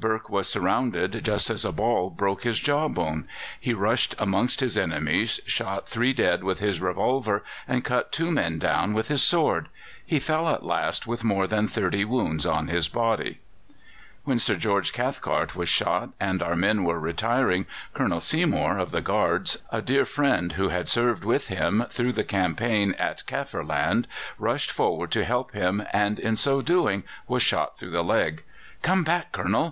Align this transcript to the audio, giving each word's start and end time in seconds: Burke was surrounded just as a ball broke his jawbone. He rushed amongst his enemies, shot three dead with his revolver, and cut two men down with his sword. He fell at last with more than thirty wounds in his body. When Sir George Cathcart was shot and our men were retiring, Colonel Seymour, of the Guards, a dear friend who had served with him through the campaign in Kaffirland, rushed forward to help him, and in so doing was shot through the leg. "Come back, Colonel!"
Burke 0.00 0.28
was 0.28 0.48
surrounded 0.48 1.24
just 1.24 1.48
as 1.48 1.64
a 1.64 1.70
ball 1.70 2.10
broke 2.10 2.42
his 2.42 2.58
jawbone. 2.58 3.28
He 3.60 3.72
rushed 3.72 4.16
amongst 4.18 4.58
his 4.58 4.76
enemies, 4.76 5.38
shot 5.46 5.88
three 5.88 6.12
dead 6.12 6.42
with 6.42 6.58
his 6.58 6.80
revolver, 6.80 7.44
and 7.68 7.84
cut 7.84 8.10
two 8.10 8.32
men 8.32 8.58
down 8.58 8.94
with 8.94 9.06
his 9.06 9.22
sword. 9.22 9.68
He 10.04 10.18
fell 10.18 10.48
at 10.48 10.64
last 10.64 11.06
with 11.06 11.22
more 11.22 11.46
than 11.46 11.68
thirty 11.68 12.04
wounds 12.04 12.44
in 12.44 12.66
his 12.66 12.88
body. 12.88 13.38
When 14.24 14.40
Sir 14.40 14.56
George 14.56 14.92
Cathcart 14.92 15.54
was 15.54 15.68
shot 15.68 16.08
and 16.18 16.42
our 16.42 16.56
men 16.56 16.82
were 16.82 16.98
retiring, 16.98 17.64
Colonel 17.94 18.18
Seymour, 18.20 18.78
of 18.80 18.90
the 18.90 19.00
Guards, 19.00 19.62
a 19.70 19.80
dear 19.82 20.04
friend 20.04 20.54
who 20.54 20.70
had 20.70 20.88
served 20.88 21.24
with 21.24 21.46
him 21.46 21.84
through 21.90 22.12
the 22.14 22.24
campaign 22.24 22.92
in 22.98 23.14
Kaffirland, 23.28 24.08
rushed 24.36 24.72
forward 24.72 25.12
to 25.12 25.24
help 25.24 25.52
him, 25.52 25.84
and 25.92 26.18
in 26.18 26.36
so 26.36 26.60
doing 26.60 27.04
was 27.28 27.44
shot 27.44 27.78
through 27.78 27.90
the 27.90 28.02
leg. 28.02 28.42
"Come 28.82 29.04
back, 29.04 29.30
Colonel!" 29.30 29.64